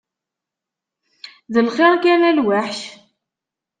D 1.53 1.55
lxir 1.65 1.95
kan 2.03 2.21
a 2.29 2.31
lwaḥc? 2.37 2.81